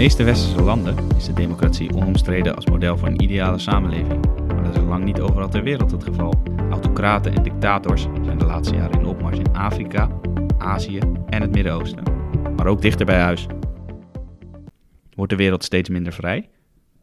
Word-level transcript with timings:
meeste 0.00 0.24
westerse 0.24 0.62
landen 0.62 0.96
is 1.16 1.24
de 1.24 1.32
democratie 1.32 1.94
onomstreden 1.94 2.54
als 2.54 2.66
model 2.66 2.98
voor 2.98 3.08
een 3.08 3.22
ideale 3.22 3.58
samenleving. 3.58 4.46
Maar 4.46 4.64
dat 4.64 4.76
is 4.76 4.82
lang 4.82 5.04
niet 5.04 5.20
overal 5.20 5.48
ter 5.48 5.62
wereld 5.62 5.90
het 5.90 6.04
geval. 6.04 6.42
Autocraten 6.70 7.34
en 7.34 7.42
dictators 7.42 8.06
zijn 8.24 8.38
de 8.38 8.44
laatste 8.44 8.74
jaren 8.74 9.00
in 9.00 9.06
opmars 9.06 9.38
in 9.38 9.52
Afrika, 9.52 10.10
Azië 10.58 10.98
en 11.28 11.40
het 11.40 11.50
Midden-Oosten. 11.50 12.02
Maar 12.56 12.66
ook 12.66 12.82
dichter 12.82 13.06
bij 13.06 13.20
huis. 13.20 13.46
Wordt 15.14 15.32
de 15.32 15.38
wereld 15.38 15.64
steeds 15.64 15.88
minder 15.88 16.12
vrij? 16.12 16.48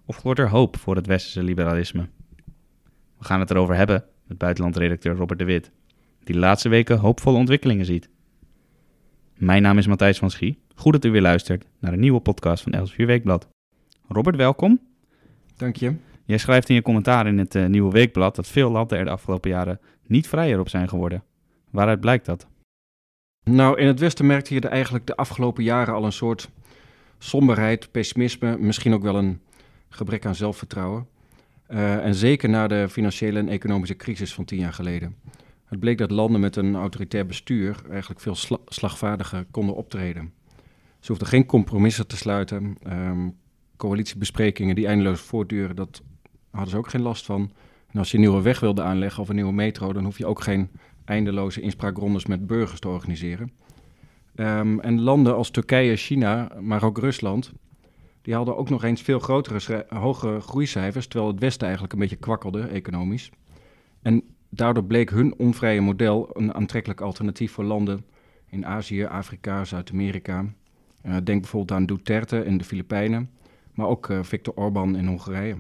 Of 0.06 0.22
wordt 0.22 0.40
er 0.40 0.50
hoop 0.50 0.78
voor 0.78 0.96
het 0.96 1.08
westerse 1.08 1.44
liberalisme? 1.44 2.08
We 3.18 3.26
gaan 3.26 3.40
het 3.40 3.52
erover 3.52 3.76
hebben 3.76 4.04
met 4.24 4.38
buitenlandredacteur 4.38 5.16
Robert 5.16 5.40
de 5.40 5.46
Wit, 5.46 5.72
die 6.24 6.36
de 6.36 6.42
laatste 6.42 6.70
weken 6.70 6.98
hoopvolle 6.98 7.38
ontwikkelingen 7.38 7.86
ziet. 7.86 8.10
Mijn 9.38 9.62
naam 9.62 9.78
is 9.78 9.88
Matthijs 9.88 10.18
van 10.18 10.32
Schie. 10.32 10.60
Goed 10.76 10.94
dat 10.94 11.06
u 11.06 11.12
weer 11.12 11.22
luistert 11.22 11.66
naar 11.80 11.94
een 11.94 12.00
nieuwe 12.00 12.20
podcast 12.20 12.64
van 12.64 12.72
Elsevier 12.72 13.06
Weekblad. 13.06 13.48
Robert, 14.08 14.36
welkom. 14.36 14.80
Dank 15.56 15.76
je. 15.76 15.96
Jij 16.26 16.38
schrijft 16.38 16.70
in 16.70 16.76
je 16.76 16.82
commentaar 16.82 17.28
in 17.28 17.38
het 17.38 17.56
uh, 17.56 17.66
Nieuwe 17.66 17.92
Weekblad 17.92 18.36
dat 18.36 18.48
veel 18.48 18.72
landen 18.72 18.98
er 18.98 19.06
de 19.06 19.12
afgelopen 19.12 19.50
jaren 19.50 19.80
niet 20.08 20.28
vrijer 20.28 20.60
op 20.60 20.70
zijn 20.70 20.90
geworden. 20.90 21.24
Waaruit 21.70 22.00
blijkt 22.00 22.26
dat? 22.26 22.48
Nou, 23.44 23.80
in 23.80 23.88
het 23.88 24.00
Westen 24.00 24.26
merkte 24.26 24.54
je 24.54 24.60
eigenlijk 24.62 25.06
de 25.06 25.16
afgelopen 25.16 25.64
jaren 25.64 25.94
al 25.94 26.06
een 26.06 26.12
soort 26.12 26.50
somberheid, 27.18 27.92
pessimisme, 27.92 28.58
misschien 28.58 28.94
ook 28.94 29.04
wel 29.04 29.16
een 29.16 29.42
gebrek 29.90 30.26
aan 30.26 30.36
zelfvertrouwen. 30.36 31.08
Uh, 31.70 32.06
en 32.06 32.16
zeker 32.16 32.50
na 32.50 32.68
de 32.68 32.90
financiële 32.90 33.40
en 33.40 33.50
economische 33.50 33.96
crisis 33.96 34.34
van 34.34 34.46
tien 34.46 34.60
jaar 34.60 34.74
geleden. 34.74 35.16
Het 35.68 35.80
bleek 35.80 35.98
dat 35.98 36.12
landen 36.12 36.42
met 36.42 36.56
een 36.56 36.76
autoritair 36.76 37.26
bestuur 37.26 37.82
eigenlijk 37.90 38.20
veel 38.20 38.36
sla 38.36 38.58
slagvaardiger 38.66 39.46
konden 39.52 39.76
optreden. 39.76 40.34
Ze 41.00 41.08
hoefden 41.08 41.28
geen 41.28 41.46
compromissen 41.46 42.08
te 42.08 42.18
sluiten. 42.18 42.78
Um, 42.88 43.36
coalitiebesprekingen 43.78 44.76
die 44.76 44.88
eindeloos 44.88 45.22
voortduren, 45.22 45.76
dat 45.76 46.02
hadden 46.52 46.70
ze 46.70 46.78
ook 46.78 46.90
geen 46.90 47.02
last 47.02 47.26
van. 47.26 47.52
En 47.92 48.00
als 48.00 48.12
je 48.12 48.18
een 48.18 48.24
nieuwe 48.24 48.42
weg 48.42 48.60
wilde 48.60 48.82
aanleggen 48.82 49.22
of 49.22 49.30
een 49.30 49.36
nieuwe 49.36 49.54
metro, 49.54 49.94
dan 49.94 50.04
hoef 50.04 50.18
je 50.18 50.26
ook 50.26 50.42
geen 50.42 50.70
eindeloze 51.06 51.62
inspraakrondes 51.62 52.26
met 52.26 52.48
burgers 52.48 52.80
te 52.80 52.88
organiseren. 52.88 53.52
Um, 54.36 54.80
en 54.80 55.02
landen 55.02 55.36
als 55.36 55.50
Turkije, 55.50 55.96
China, 55.96 56.52
maar 56.60 56.84
ook 56.84 56.98
Rusland, 56.98 57.54
die 58.22 58.34
hadden 58.34 58.58
ook 58.58 58.70
nog 58.70 58.84
eens 58.84 59.02
veel 59.02 59.20
grotere, 59.20 59.86
hogere 59.90 60.40
groeicijfers, 60.40 61.08
terwijl 61.08 61.32
het 61.32 61.42
Westen 61.42 61.64
eigenlijk 61.64 61.94
een 61.94 62.00
beetje 62.00 62.16
kwakkelde 62.16 62.62
economisch. 62.62 63.30
En 64.02 64.24
daardoor 64.50 64.84
bleek 64.84 65.10
hun 65.10 65.34
onvrije 65.38 65.82
model 65.82 66.30
een 66.34 66.54
aantrekkelijk 66.54 67.02
alternatief 67.02 67.52
voor 67.52 67.64
landen 67.64 68.06
in 68.50 68.66
Azië, 68.66 69.04
Afrika, 69.04 69.66
Zuid-Amerika. 69.66 70.46
Uh, 71.06 71.16
denk 71.24 71.42
bijvoorbeeld 71.42 71.80
aan 71.80 71.86
Duterte 71.86 72.46
in 72.46 72.58
de 72.58 72.64
Filipijnen, 72.64 73.30
maar 73.74 73.88
ook 73.88 74.10
uh, 74.10 74.24
Viktor 74.24 74.54
Orban 74.54 74.98
in 74.98 75.08
Hongarije. 75.08 75.56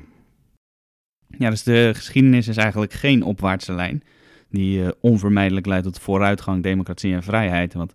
Ja, 1.28 1.50
dus 1.50 1.64
de 1.64 1.92
geschiedenis 1.96 2.48
is 2.48 2.58
eigenlijk 2.58 2.94
geen 2.94 3.24
opwaartse 3.24 3.74
lijn 3.74 4.04
die 4.50 4.80
uh, 4.80 4.88
onvermijdelijk 5.00 5.66
leidt 5.66 5.84
tot 5.84 6.00
vooruitgang, 6.00 6.64
democratie 6.64 7.14
en 7.14 7.24
vrijheid. 7.24 7.74
Want 7.74 7.94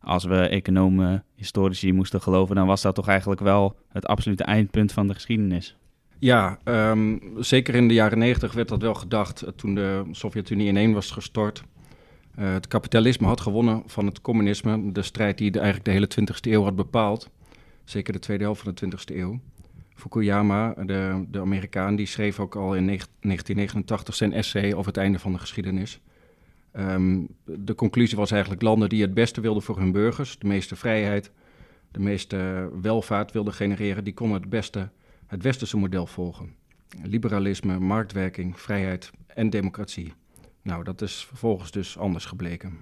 als 0.00 0.24
we 0.24 0.48
economen, 0.48 1.24
historici 1.34 1.92
moesten 1.92 2.22
geloven, 2.22 2.54
dan 2.54 2.66
was 2.66 2.82
dat 2.82 2.94
toch 2.94 3.08
eigenlijk 3.08 3.40
wel 3.40 3.76
het 3.88 4.06
absolute 4.06 4.44
eindpunt 4.44 4.92
van 4.92 5.06
de 5.06 5.14
geschiedenis. 5.14 5.76
Ja, 6.22 6.58
um, 6.64 7.20
zeker 7.38 7.74
in 7.74 7.88
de 7.88 7.94
jaren 7.94 8.18
negentig 8.18 8.52
werd 8.52 8.68
dat 8.68 8.82
wel 8.82 8.94
gedacht 8.94 9.44
toen 9.56 9.74
de 9.74 10.04
Sovjet-Unie 10.10 10.68
ineen 10.68 10.92
was 10.92 11.10
gestort. 11.10 11.64
Uh, 12.38 12.52
het 12.52 12.66
kapitalisme 12.68 13.26
had 13.26 13.40
gewonnen 13.40 13.82
van 13.86 14.06
het 14.06 14.20
communisme, 14.20 14.92
de 14.92 15.02
strijd 15.02 15.38
die 15.38 15.50
de, 15.50 15.58
eigenlijk 15.58 15.84
de 15.84 16.16
hele 16.16 16.30
20e 16.30 16.50
eeuw 16.50 16.62
had 16.62 16.76
bepaald. 16.76 17.30
Zeker 17.84 18.12
de 18.12 18.18
tweede 18.18 18.44
helft 18.44 18.62
van 18.62 18.74
de 18.74 18.86
20e 18.86 19.16
eeuw. 19.16 19.40
Fukuyama, 19.94 20.74
de, 20.74 21.24
de 21.28 21.40
Amerikaan, 21.40 21.96
die 21.96 22.06
schreef 22.06 22.40
ook 22.40 22.54
al 22.54 22.74
in 22.74 22.86
1989 22.86 24.14
zijn 24.14 24.32
essay 24.32 24.72
over 24.72 24.86
het 24.86 24.96
einde 24.96 25.18
van 25.18 25.32
de 25.32 25.38
geschiedenis. 25.38 26.00
Um, 26.78 27.28
de 27.44 27.74
conclusie 27.74 28.16
was 28.16 28.30
eigenlijk 28.30 28.62
landen 28.62 28.88
die 28.88 29.02
het 29.02 29.14
beste 29.14 29.40
wilden 29.40 29.62
voor 29.62 29.78
hun 29.78 29.92
burgers, 29.92 30.38
de 30.38 30.46
meeste 30.46 30.76
vrijheid, 30.76 31.30
de 31.90 32.00
meeste 32.00 32.70
welvaart 32.82 33.32
wilden 33.32 33.52
genereren, 33.52 34.04
die 34.04 34.14
konden 34.14 34.40
het 34.40 34.50
beste 34.50 34.88
het 35.32 35.42
westerse 35.42 35.76
model 35.76 36.06
volgen. 36.06 36.54
Liberalisme, 37.02 37.78
marktwerking, 37.78 38.60
vrijheid 38.60 39.10
en 39.26 39.50
democratie. 39.50 40.12
Nou, 40.62 40.84
dat 40.84 41.02
is 41.02 41.24
vervolgens 41.24 41.70
dus 41.70 41.98
anders 41.98 42.24
gebleken. 42.24 42.78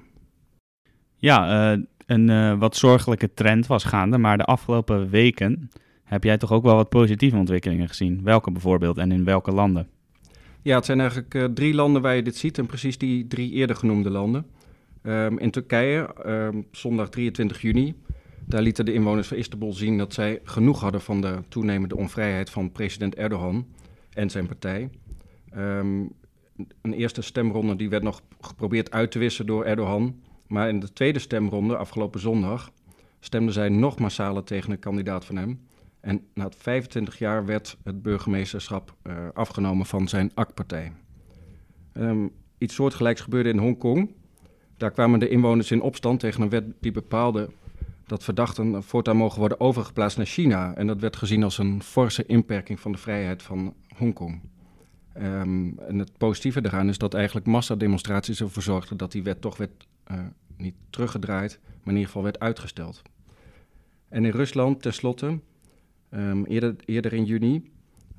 Ja, 1.17 1.73
uh, 1.75 1.83
een 2.07 2.29
uh, 2.29 2.59
wat 2.59 2.77
zorgelijke 2.77 3.35
trend 3.35 3.67
was 3.67 3.85
gaande, 3.85 4.19
maar 4.19 4.39
de 4.39 4.45
afgelopen 4.45 5.11
weken 5.11 5.71
heb 6.05 6.25
jij 6.25 6.39
toch 6.39 6.53
ook 6.53 6.63
wel 6.63 6.75
wat 6.75 6.89
positieve 6.89 7.37
ontwikkelingen 7.37 7.89
gezien? 7.89 8.21
Welke 8.23 8.51
bijvoorbeeld 8.51 8.99
en 8.99 9.13
in 9.13 9.25
welke 9.25 9.53
landen? 9.53 9.89
Ja, 10.63 10.77
het 10.77 10.85
zijn 10.85 11.01
eigenlijk 11.01 11.35
uh, 11.35 11.45
drie 11.45 11.75
landen 11.75 12.03
waar 12.03 12.17
je 12.17 12.23
dit 12.23 12.37
ziet 12.37 12.59
en 12.59 12.67
precies 12.67 12.99
die 12.99 13.27
drie 13.27 13.51
eerder 13.51 13.77
genoemde 13.77 14.11
landen. 14.11 14.47
Um, 15.03 15.39
in 15.39 15.51
Turkije, 15.51 16.15
um, 16.27 16.67
zondag 16.71 17.09
23 17.09 17.61
juni, 17.61 17.95
daar 18.51 18.63
lieten 18.63 18.85
de 18.85 18.93
inwoners 18.93 19.29
van 19.29 19.37
Istanbul 19.37 19.73
zien 19.73 19.99
dat 19.99 20.15
zij 20.15 20.41
genoeg 20.45 20.81
hadden 20.81 21.01
van 21.01 21.21
de 21.21 21.39
toenemende 21.49 21.97
onvrijheid 21.97 22.51
van 22.51 22.73
president 22.73 23.15
Erdogan 23.15 23.67
en 24.11 24.31
zijn 24.31 24.47
partij. 24.47 24.91
Um, 25.57 26.13
een 26.83 26.93
eerste 26.93 27.23
stemronde 27.23 27.77
die 27.77 27.89
werd 27.89 28.03
nog 28.03 28.23
geprobeerd 28.41 28.91
uit 28.91 29.11
te 29.11 29.19
wissen 29.19 29.47
door 29.47 29.65
Erdogan. 29.65 30.21
Maar 30.47 30.69
in 30.69 30.81
de 30.81 30.93
tweede 30.93 31.19
stemronde, 31.19 31.77
afgelopen 31.77 32.21
zondag, 32.21 32.73
stemden 33.21 33.55
zij 33.55 33.69
nog 33.69 33.99
massaler 33.99 34.45
tegen 34.45 34.71
een 34.71 34.79
kandidaat 34.79 35.25
van 35.25 35.37
hem. 35.37 35.61
En 36.01 36.27
na 36.35 36.49
25 36.57 37.19
jaar 37.19 37.47
werd 37.47 37.77
het 37.85 38.03
burgemeesterschap 38.03 38.97
uh, 39.03 39.15
afgenomen 39.33 39.87
van 39.87 40.09
zijn 40.09 40.31
AK-partij. 40.35 40.93
Um, 41.95 42.31
iets 42.59 42.75
soortgelijks 42.75 43.21
gebeurde 43.21 43.49
in 43.49 43.59
Hongkong. 43.59 44.15
Daar 44.77 44.91
kwamen 44.91 45.19
de 45.19 45.29
inwoners 45.29 45.71
in 45.71 45.83
opstand 45.83 46.21
tegen 46.21 46.43
een 46.43 46.49
wet 46.49 46.65
die 46.81 46.93
bepaalde 46.93 47.51
dat 48.11 48.25
verdachten 48.25 48.83
voortaan 48.83 49.17
mogen 49.17 49.39
worden 49.39 49.61
overgeplaatst 49.61 50.17
naar 50.17 50.27
China. 50.27 50.75
En 50.75 50.87
dat 50.87 51.01
werd 51.01 51.17
gezien 51.17 51.43
als 51.43 51.59
een 51.59 51.83
forse 51.83 52.27
inperking 52.27 52.81
van 52.81 52.93
de 52.93 52.99
vrijheid 52.99 53.43
van 53.43 53.75
Hongkong. 53.97 54.41
Um, 55.17 55.79
en 55.79 55.99
het 55.99 56.19
positieve 56.19 56.61
daaraan 56.61 56.89
is 56.89 56.99
dat 56.99 57.15
eigenlijk 57.15 57.47
massademonstraties 57.47 58.41
ervoor 58.41 58.63
zorgden 58.63 58.97
dat 58.97 59.13
die 59.13 59.23
wet 59.23 59.41
toch 59.41 59.57
werd 59.57 59.87
uh, 60.11 60.19
niet 60.57 60.75
teruggedraaid, 60.91 61.59
maar 61.63 61.79
in 61.85 61.93
ieder 61.93 62.07
geval 62.07 62.23
werd 62.23 62.39
uitgesteld. 62.39 63.03
En 64.09 64.25
in 64.25 64.31
Rusland, 64.31 64.83
tenslotte, 64.83 65.39
um, 66.11 66.45
eerder, 66.45 66.77
eerder 66.85 67.13
in 67.13 67.25
juni, 67.25 67.71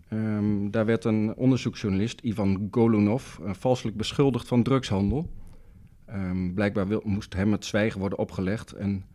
um, 0.10 0.72
daar 0.72 0.86
werd 0.86 1.06
een 1.06 1.36
onderzoeksjournalist, 1.36 2.22
Ivan 2.22 2.68
Golunov, 2.72 3.38
uh, 3.38 3.54
valselijk 3.54 3.98
beschuldigd 3.98 4.48
van 4.48 4.64
drugshandel. 4.64 5.30
blijkbaar 6.54 6.88
moest 7.04 7.34
hem 7.34 7.52
het 7.52 7.66
zwijgen 7.66 8.00
worden 8.00 8.18
opgelegd. 8.18 8.72
En 8.72 9.06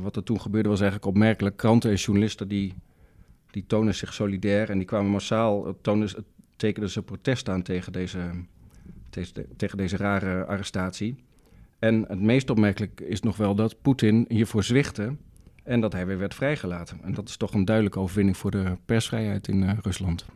wat 0.00 0.16
er 0.16 0.22
toen 0.22 0.40
gebeurde 0.40 0.68
was 0.68 0.80
eigenlijk 0.80 1.10
opmerkelijk. 1.10 1.56
Kranten 1.56 1.90
en 1.90 1.96
journalisten 1.96 2.48
die, 2.48 2.74
die 3.50 3.64
tonen 3.66 3.94
zich 3.94 4.14
solidair 4.14 4.70
en 4.70 4.78
die 4.78 4.86
kwamen 4.86 5.10
massaal, 5.10 5.78
tonen, 5.80 6.08
tekenden 6.56 6.90
ze 6.90 7.02
protest 7.02 7.48
aan 7.48 7.62
tegen 7.62 7.92
deze, 7.92 8.18
tegen 9.56 9.76
deze 9.76 9.96
rare 9.96 10.44
arrestatie. 10.44 11.16
En 11.78 12.04
het 12.08 12.20
meest 12.20 12.50
opmerkelijk 12.50 13.00
is 13.00 13.20
nog 13.20 13.36
wel 13.36 13.54
dat 13.54 13.82
Poetin 13.82 14.24
hiervoor 14.28 14.64
zwichtte 14.64 15.16
en 15.62 15.80
dat 15.80 15.92
hij 15.92 16.06
weer 16.06 16.18
werd 16.18 16.34
vrijgelaten. 16.34 16.98
En 17.02 17.14
dat 17.14 17.28
is 17.28 17.36
toch 17.36 17.54
een 17.54 17.64
duidelijke 17.64 17.98
overwinning 17.98 18.36
voor 18.36 18.50
de 18.50 18.76
persvrijheid 18.84 19.48
in 19.48 19.62
uh, 19.62 19.70
Rusland. 19.82 20.26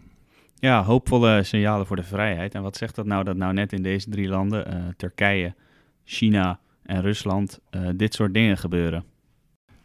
Ja, 0.54 0.82
hoopvolle 0.82 1.42
signalen 1.42 1.86
voor 1.86 1.96
de 1.96 2.02
vrijheid. 2.02 2.54
En 2.54 2.62
wat 2.62 2.76
zegt 2.76 2.94
dat 2.94 3.06
nou 3.06 3.24
dat 3.24 3.36
nou 3.36 3.52
net 3.52 3.72
in 3.72 3.82
deze 3.82 4.10
drie 4.10 4.28
landen, 4.28 4.94
Turkije, 4.97 5.54
China 6.04 6.60
en 6.82 7.03
Rusland, 7.03 7.60
dit 7.97 8.15
soort 8.15 8.34
dingen 8.34 8.56
gebeuren? 8.59 9.04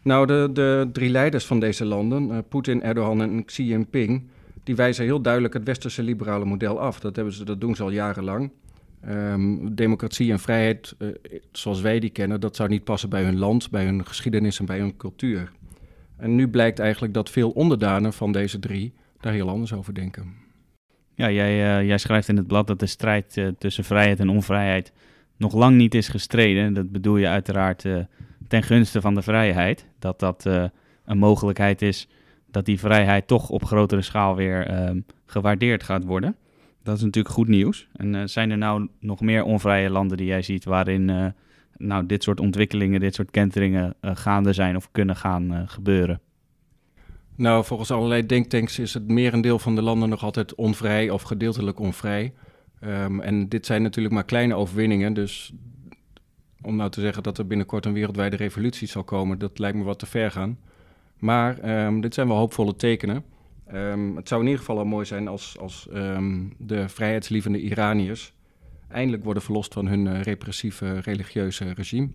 Nou, 0.03 0.25
de, 0.27 0.50
de 0.53 0.89
drie 0.94 1.09
leiders 1.09 1.45
van 1.45 1.59
deze 1.59 1.86
landen, 1.86 2.48
Poetin, 2.48 2.83
Erdogan 2.83 3.21
en 3.21 3.45
Xi 3.45 3.63
Jinping, 3.63 4.27
die 4.63 4.75
wijzen 4.75 5.03
heel 5.03 5.21
duidelijk 5.21 5.53
het 5.53 5.63
westerse 5.63 6.03
liberale 6.03 6.45
model 6.45 6.80
af. 6.80 7.00
Dat, 7.00 7.15
hebben 7.15 7.33
ze, 7.33 7.45
dat 7.45 7.62
doen 7.62 7.75
ze 7.75 7.83
al 7.83 7.92
jarenlang. 7.92 8.51
Um, 9.09 9.75
democratie 9.75 10.31
en 10.31 10.39
vrijheid, 10.39 10.95
uh, 11.00 11.09
zoals 11.51 11.81
wij 11.81 12.00
die 12.00 12.09
kennen, 12.09 12.39
dat 12.39 12.56
zou 12.56 12.69
niet 12.69 12.83
passen 12.83 13.09
bij 13.09 13.24
hun 13.24 13.38
land, 13.38 13.69
bij 13.69 13.86
hun 13.86 14.06
geschiedenis 14.06 14.59
en 14.59 14.65
bij 14.65 14.80
hun 14.80 14.98
cultuur. 14.98 15.51
En 16.18 16.36
nu 16.36 16.48
blijkt 16.48 16.80
eigenlijk 16.80 17.13
dat 17.13 17.30
veel 17.30 17.50
onderdanen 17.50 18.13
van 18.13 18.31
deze 18.31 18.59
drie 18.59 18.94
daar 19.19 19.33
heel 19.33 19.50
anders 19.50 19.74
over 19.74 19.94
denken. 19.94 20.33
Ja, 21.15 21.31
jij, 21.31 21.80
uh, 21.80 21.88
jij 21.88 21.98
schrijft 21.98 22.27
in 22.27 22.38
het 22.38 22.48
blad 22.48 22.68
dat 22.68 22.80
de 22.80 22.86
strijd 22.86 23.51
tussen 23.57 23.83
vrijheid 23.83 24.19
en 24.19 24.30
onvrijheid 24.30 24.94
nog 25.38 25.53
lang 25.53 25.77
niet 25.77 25.95
is 25.95 26.07
gestreden. 26.07 26.74
Dat 26.74 26.92
bedoel 26.92 27.18
je 27.18 27.27
uiteraard 27.27 27.86
ten 28.51 28.63
gunste 28.63 29.01
van 29.01 29.15
de 29.15 29.21
vrijheid. 29.21 29.86
Dat 30.00 30.19
dat 30.19 30.45
een 31.06 31.18
mogelijkheid 31.18 31.81
is 31.81 32.07
dat 32.51 32.65
die 32.65 32.80
vrijheid 32.80 33.27
toch 33.27 33.50
op 33.50 33.65
grotere 33.65 34.01
schaal 34.01 34.36
weer 34.36 34.88
um, 34.88 35.06
gewaardeerd 35.25 35.83
gaat 35.83 36.03
worden. 36.03 36.36
Dat 36.83 36.98
is 36.98 37.03
natuurlijk 37.03 37.36
goed 37.36 37.48
nieuws. 37.48 37.88
En 37.95 38.13
uh, 38.13 38.21
zijn 38.25 38.51
er 38.51 38.57
nou 38.57 38.88
nog 39.00 39.21
meer 39.21 39.44
onvrije 39.44 39.89
landen 39.89 40.18
die 40.18 40.25
jij 40.25 40.42
ziet 40.42 40.63
waarin 40.63 41.09
uh, 41.09 41.25
nou, 41.77 42.06
dit 42.06 42.24
soort 42.24 42.39
ontwikkelingen, 42.39 43.00
dit 43.00 43.15
soort 43.15 43.31
kenteringen 43.31 43.94
gaande 44.01 44.53
zijn 44.53 44.75
of 44.75 44.92
kunnen 44.92 45.15
gaan 45.15 45.63
gebeuren? 45.68 46.19
Nou, 47.36 47.65
volgens 47.65 47.92
allerlei 47.92 48.25
denktanks 48.25 48.80
is 48.80 48.94
het 48.94 49.07
merendeel 49.07 49.59
van 49.59 49.75
de 49.75 49.81
landen 49.81 50.09
nog 50.09 50.24
altijd 50.24 50.56
onvrij 50.56 51.09
of 51.09 51.21
gedeeltelijk 51.21 51.80
onvrij. 51.80 52.33
Ehm, 52.80 53.19
en 53.19 53.50
dit 53.50 53.65
zijn 53.65 53.81
natuurlijk 53.81 54.13
maar 54.13 54.25
kleine 54.25 54.56
overwinningen, 54.56 55.13
dus 55.13 55.53
om 56.62 56.75
nou 56.75 56.90
te 56.90 57.02
zeggen 57.02 57.24
dat 57.24 57.38
er 57.38 57.48
binnenkort 57.48 57.86
een 57.86 57.94
wereldwijde 57.94 58.36
revolutie 58.36 58.88
zal 58.88 59.04
komen, 59.04 59.40
dat 59.40 59.60
lijkt 59.60 59.78
me 59.78 59.84
wat 59.84 60.00
te 60.00 60.06
ver 60.06 60.31
gaan. 60.31 60.60
Maar 61.18 61.60
ehm, 61.60 62.00
dit 62.00 62.13
zijn 62.13 62.28
wel 62.28 62.38
hoopvolle 62.38 62.75
tekenen. 62.75 63.24
Ehm, 63.68 64.16
het 64.16 64.28
zou 64.28 64.42
in 64.42 64.48
ieder 64.48 64.63
geval 64.63 64.78
al 64.78 64.86
mooi 64.86 65.06
zijn 65.06 65.28
als, 65.28 65.58
als 65.60 65.88
de 66.58 66.90
vrijheidslievende 66.90 67.62
Iraniërs 67.62 68.34
eindelijk 68.92 69.24
worden 69.24 69.44
verlost 69.44 69.74
van 69.74 69.88
hun 69.88 70.06
uh, 70.06 70.22
repressieve 70.22 71.00
religieuze 71.00 71.74
regime. 71.74 72.10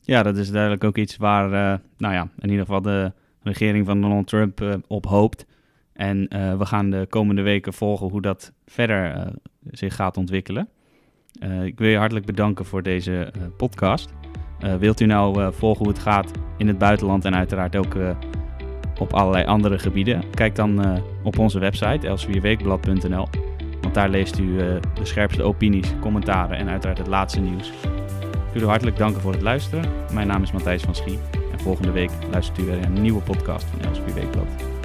Ja, 0.00 0.22
dat 0.22 0.36
is 0.36 0.50
duidelijk 0.50 0.84
ook 0.84 0.96
iets 0.96 1.16
waar, 1.16 1.44
uh, 1.44 1.78
nou 1.96 2.14
ja, 2.14 2.28
in 2.38 2.50
ieder 2.50 2.64
geval 2.64 2.82
de 2.82 3.12
regering 3.42 3.86
van 3.86 4.00
Donald 4.00 4.26
Trump 4.26 4.60
uh, 4.60 4.74
op 4.86 5.06
hoopt. 5.06 5.46
En 5.92 6.28
we 6.58 6.66
gaan 6.66 6.90
de 6.90 7.06
komende 7.08 7.42
weken 7.42 7.72
volgen 7.72 8.08
hoe 8.08 8.22
dat 8.22 8.52
verder 8.66 9.32
zich 9.70 9.94
gaat 9.94 10.16
ontwikkelen. 10.16 10.68
Ik 11.64 11.78
wil 11.78 11.88
je 11.88 11.96
hartelijk 11.96 12.26
bedanken 12.26 12.64
voor 12.64 12.82
deze 12.82 13.32
podcast. 13.56 14.12
wilt 14.78 15.00
u 15.00 15.06
nou 15.06 15.52
volgen 15.52 15.84
hoe 15.84 15.92
het 15.94 16.02
gaat 16.02 16.30
in 16.56 16.68
het 16.68 16.78
buitenland 16.78 17.24
en 17.24 17.34
uiteraard 17.34 17.76
ook 17.76 17.96
op 18.98 19.12
allerlei 19.12 19.44
andere 19.44 19.78
gebieden? 19.78 20.22
Kijk 20.30 20.54
dan 20.54 21.00
op 21.22 21.38
onze 21.38 21.58
website 21.58 22.06
elsevierweekblad.nl. 22.06 23.28
Want 23.80 23.94
daar 23.94 24.08
leest 24.08 24.38
u 24.38 24.56
de 24.94 25.04
scherpste 25.04 25.42
opinies, 25.42 25.94
commentaren 26.00 26.56
en 26.56 26.68
uiteraard 26.68 26.98
het 26.98 27.06
laatste 27.06 27.40
nieuws. 27.40 27.72
Ik 28.48 28.54
wil 28.54 28.62
u 28.62 28.66
hartelijk 28.66 28.96
danken 28.96 29.20
voor 29.20 29.32
het 29.32 29.42
luisteren. 29.42 29.84
Mijn 30.12 30.26
naam 30.26 30.42
is 30.42 30.52
Matthijs 30.52 30.82
van 30.82 30.94
Schie 30.94 31.18
en 31.52 31.60
volgende 31.60 31.90
week 31.90 32.10
luistert 32.30 32.58
u 32.58 32.64
weer 32.64 32.84
een 32.84 33.02
nieuwe 33.02 33.22
podcast 33.22 33.64
van 33.64 33.80
Elsevier 33.80 34.14
Weekblad. 34.14 34.77